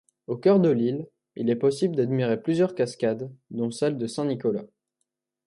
Au 0.25 0.35
cœur 0.35 0.59
de 0.59 0.69
l'île, 0.71 1.05
il 1.35 1.51
est 1.51 1.55
possible 1.55 1.95
d'admirer 1.95 2.41
plusieurs 2.41 2.73
cascades 2.73 3.31
dont 3.51 3.69
celle 3.69 3.99
de 3.99 4.07
Saint-Nicolas. 4.07 4.65